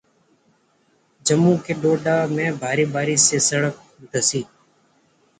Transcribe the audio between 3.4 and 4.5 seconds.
सड़क धंसी